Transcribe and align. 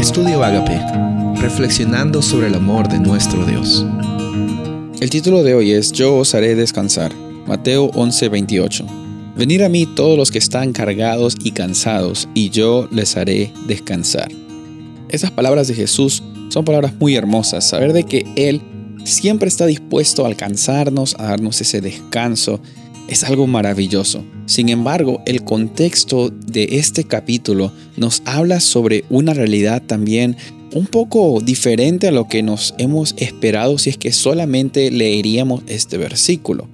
Estudio 0.00 0.42
Agape, 0.42 0.80
reflexionando 1.42 2.22
sobre 2.22 2.46
el 2.46 2.54
amor 2.54 2.88
de 2.88 2.98
nuestro 2.98 3.44
Dios. 3.44 3.84
El 4.98 5.10
título 5.10 5.42
de 5.42 5.52
hoy 5.52 5.72
es 5.72 5.92
Yo 5.92 6.16
os 6.16 6.34
haré 6.34 6.54
descansar. 6.54 7.12
Mateo 7.46 7.90
11:28. 7.90 8.86
Venid 9.36 9.60
a 9.60 9.68
mí 9.68 9.84
todos 9.84 10.16
los 10.16 10.30
que 10.30 10.38
están 10.38 10.72
cargados 10.72 11.36
y 11.44 11.50
cansados, 11.50 12.30
y 12.32 12.48
yo 12.48 12.88
les 12.90 13.18
haré 13.18 13.52
descansar. 13.66 14.32
Esas 15.10 15.32
palabras 15.32 15.68
de 15.68 15.74
Jesús 15.74 16.22
son 16.48 16.64
palabras 16.64 16.94
muy 16.98 17.14
hermosas, 17.14 17.68
saber 17.68 17.92
de 17.92 18.04
que 18.04 18.26
Él 18.36 18.62
siempre 19.04 19.48
está 19.48 19.66
dispuesto 19.66 20.24
a 20.24 20.28
alcanzarnos, 20.28 21.14
a 21.18 21.24
darnos 21.24 21.60
ese 21.60 21.82
descanso, 21.82 22.62
es 23.10 23.24
algo 23.24 23.46
maravilloso. 23.46 24.24
Sin 24.46 24.68
embargo, 24.68 25.20
el 25.26 25.44
contexto 25.44 26.30
de 26.30 26.68
este 26.72 27.04
capítulo 27.04 27.72
nos 27.96 28.22
habla 28.24 28.60
sobre 28.60 29.04
una 29.10 29.34
realidad 29.34 29.82
también 29.82 30.36
un 30.72 30.86
poco 30.86 31.40
diferente 31.40 32.06
a 32.06 32.12
lo 32.12 32.28
que 32.28 32.42
nos 32.42 32.74
hemos 32.78 33.14
esperado 33.18 33.76
si 33.78 33.90
es 33.90 33.98
que 33.98 34.12
solamente 34.12 34.90
leeríamos 34.92 35.62
este 35.66 35.98
versículo. 35.98 36.68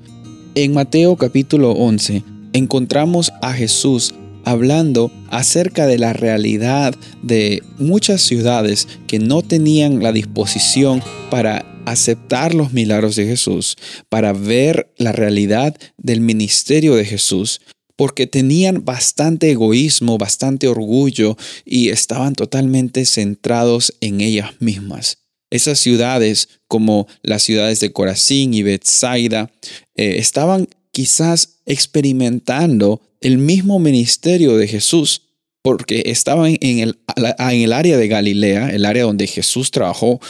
En 0.55 0.75
Mateo 0.75 1.17
capítulo 1.17 1.73
11 1.73 2.23
encontramos 2.53 3.33
a 3.41 3.55
Jesús 3.55 4.15
hablando 4.45 5.11
acerca 5.31 5.87
de 5.87 5.99
la 5.99 6.13
realidad 6.13 6.95
de 7.23 7.63
muchas 7.79 8.21
ciudades 8.21 8.87
que 9.07 9.19
no 9.19 9.43
tenían 9.43 10.03
la 10.03 10.13
disposición 10.13 11.03
para 11.31 11.65
aceptar 11.87 12.55
los 12.55 12.73
milagros 12.73 13.17
de 13.17 13.27
Jesús, 13.27 13.77
para 14.09 14.33
ver 14.33 14.93
la 14.99 15.13
realidad 15.13 15.77
del 15.97 16.21
ministerio 16.21 16.95
de 16.95 17.05
Jesús, 17.05 17.61
porque 17.97 18.27
tenían 18.27 18.85
bastante 18.85 19.51
egoísmo, 19.51 20.19
bastante 20.19 20.69
orgullo 20.69 21.37
y 21.65 21.89
estaban 21.89 22.35
totalmente 22.35 23.07
centrados 23.07 23.95
en 24.01 24.21
ellas 24.21 24.51
mismas. 24.61 25.19
Esas 25.51 25.79
ciudades, 25.79 26.49
como 26.69 27.07
las 27.23 27.43
ciudades 27.43 27.81
de 27.81 27.93
Corazín 27.93 28.53
y 28.53 28.63
Bethsaida, 28.63 29.51
eh, 29.95 30.17
estaban 30.19 30.69
quizás 30.93 31.61
experimentando 31.65 33.01
el 33.21 33.39
mismo 33.39 33.79
ministerio 33.79 34.57
de 34.57 34.69
Jesús, 34.69 35.23
porque 35.63 36.03
estaban 36.07 36.57
en 36.61 36.79
el, 36.81 36.99
en 37.17 37.61
el 37.63 37.73
área 37.73 37.97
de 37.97 38.09
Galilea, 38.09 38.71
el 38.71 38.85
área 38.85 39.05
donde 39.05 39.27
Jesús 39.27 39.71
trabajó 39.71 40.21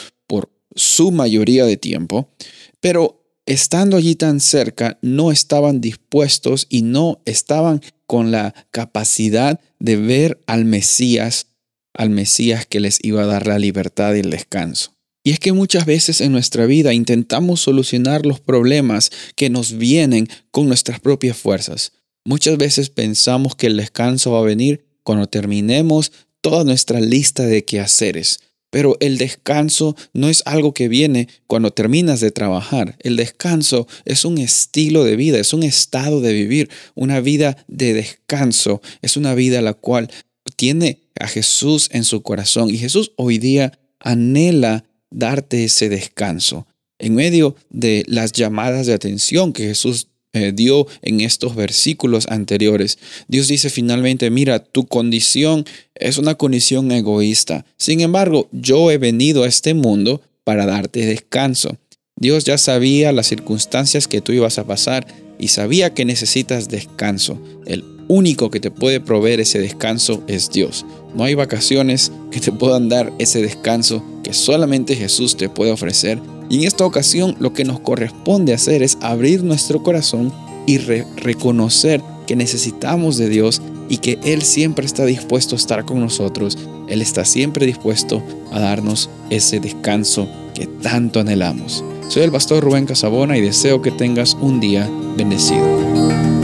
su 0.77 1.11
mayoría 1.11 1.65
de 1.65 1.75
tiempo, 1.75 2.31
pero 2.79 3.25
estando 3.45 3.97
allí 3.97 4.15
tan 4.15 4.39
cerca, 4.39 4.97
no 5.01 5.31
estaban 5.31 5.81
dispuestos 5.81 6.67
y 6.69 6.83
no 6.83 7.21
estaban 7.25 7.81
con 8.05 8.31
la 8.31 8.53
capacidad 8.71 9.59
de 9.79 9.97
ver 9.97 10.41
al 10.47 10.65
Mesías, 10.65 11.47
al 11.93 12.09
Mesías 12.09 12.65
que 12.65 12.79
les 12.79 12.99
iba 13.03 13.23
a 13.23 13.27
dar 13.27 13.47
la 13.47 13.59
libertad 13.59 14.13
y 14.15 14.19
el 14.19 14.29
descanso. 14.29 14.93
Y 15.23 15.31
es 15.31 15.39
que 15.39 15.51
muchas 15.51 15.85
veces 15.85 16.21
en 16.21 16.31
nuestra 16.31 16.65
vida 16.65 16.93
intentamos 16.93 17.59
solucionar 17.59 18.25
los 18.25 18.39
problemas 18.39 19.11
que 19.35 19.49
nos 19.49 19.77
vienen 19.77 20.29
con 20.51 20.67
nuestras 20.67 21.01
propias 21.01 21.35
fuerzas. 21.35 21.91
Muchas 22.23 22.57
veces 22.57 22.89
pensamos 22.89 23.55
que 23.55 23.67
el 23.67 23.75
descanso 23.75 24.31
va 24.31 24.39
a 24.39 24.43
venir 24.43 24.85
cuando 25.03 25.27
terminemos 25.27 26.13
toda 26.41 26.63
nuestra 26.63 27.01
lista 27.01 27.45
de 27.45 27.65
quehaceres, 27.65 28.39
pero 28.69 28.97
el 28.99 29.17
descanso 29.17 29.95
no 30.13 30.29
es 30.29 30.43
algo 30.45 30.73
que 30.73 30.87
viene 30.87 31.27
cuando 31.47 31.71
terminas 31.71 32.19
de 32.19 32.31
trabajar. 32.31 32.95
El 32.99 33.15
descanso 33.15 33.87
es 34.05 34.25
un 34.25 34.37
estilo 34.37 35.03
de 35.03 35.15
vida, 35.15 35.39
es 35.39 35.53
un 35.53 35.63
estado 35.63 36.21
de 36.21 36.33
vivir, 36.33 36.69
una 36.95 37.21
vida 37.21 37.57
de 37.67 37.93
descanso. 37.93 38.81
Es 39.01 39.17
una 39.17 39.33
vida 39.35 39.61
la 39.61 39.73
cual 39.73 40.09
tiene 40.55 41.01
a 41.19 41.27
Jesús 41.27 41.89
en 41.91 42.03
su 42.03 42.21
corazón 42.21 42.69
y 42.69 42.77
Jesús 42.77 43.13
hoy 43.15 43.37
día 43.37 43.79
anhela 43.99 44.83
darte 45.09 45.63
ese 45.63 45.89
descanso. 45.89 46.67
En 46.99 47.15
medio 47.15 47.55
de 47.69 48.03
las 48.07 48.31
llamadas 48.31 48.87
de 48.87 48.93
atención 48.93 49.53
que 49.53 49.67
Jesús 49.67 50.07
eh, 50.37 50.51
dio 50.51 50.87
en 51.01 51.21
estos 51.21 51.55
versículos 51.55 52.27
anteriores. 52.27 52.97
Dios 53.27 53.47
dice 53.47 53.69
finalmente, 53.69 54.29
mira, 54.29 54.59
tu 54.59 54.85
condición 54.85 55.65
es 55.95 56.17
una 56.17 56.35
condición 56.35 56.91
egoísta. 56.91 57.65
Sin 57.77 58.01
embargo, 58.01 58.47
yo 58.51 58.91
he 58.91 58.97
venido 58.97 59.43
a 59.43 59.47
este 59.47 59.73
mundo 59.73 60.21
para 60.43 60.65
darte 60.65 61.05
descanso. 61.05 61.77
Dios 62.15 62.45
ya 62.45 62.57
sabía 62.57 63.11
las 63.11 63.27
circunstancias 63.27 64.07
que 64.07 64.21
tú 64.21 64.31
ibas 64.31 64.57
a 64.57 64.65
pasar 64.65 65.05
y 65.39 65.49
sabía 65.49 65.93
que 65.93 66.05
necesitas 66.05 66.69
descanso. 66.69 67.39
El 67.65 67.83
único 68.07 68.49
que 68.49 68.59
te 68.59 68.71
puede 68.71 68.99
proveer 68.99 69.39
ese 69.39 69.59
descanso 69.59 70.23
es 70.27 70.49
Dios. 70.49 70.85
No 71.15 71.23
hay 71.23 71.35
vacaciones 71.35 72.11
que 72.31 72.39
te 72.39 72.51
puedan 72.51 72.89
dar 72.89 73.13
ese 73.19 73.41
descanso 73.41 74.03
que 74.23 74.33
solamente 74.33 74.95
Jesús 74.95 75.37
te 75.37 75.49
puede 75.49 75.71
ofrecer 75.71 76.19
y 76.49 76.59
en 76.59 76.63
esta 76.63 76.85
ocasión 76.85 77.35
lo 77.39 77.53
que 77.53 77.65
nos 77.65 77.79
corresponde 77.79 78.53
hacer 78.53 78.83
es 78.83 78.97
abrir 79.01 79.43
nuestro 79.43 79.83
corazón 79.83 80.31
y 80.65 80.77
reconocer 80.77 82.01
que 82.25 82.35
necesitamos 82.35 83.17
de 83.17 83.29
Dios 83.29 83.61
y 83.89 83.97
que 83.97 84.19
Él 84.23 84.41
siempre 84.41 84.85
está 84.85 85.05
dispuesto 85.05 85.55
a 85.55 85.57
estar 85.57 85.85
con 85.85 85.99
nosotros. 85.99 86.57
Él 86.87 87.01
está 87.01 87.25
siempre 87.25 87.65
dispuesto 87.65 88.21
a 88.51 88.59
darnos 88.59 89.09
ese 89.29 89.59
descanso 89.59 90.27
que 90.53 90.67
tanto 90.67 91.19
anhelamos. 91.19 91.83
Soy 92.09 92.23
el 92.23 92.31
pastor 92.31 92.63
Rubén 92.63 92.85
Casabona 92.85 93.37
y 93.37 93.41
deseo 93.41 93.81
que 93.81 93.91
tengas 93.91 94.35
un 94.35 94.59
día 94.59 94.89
bendecido. 95.17 96.36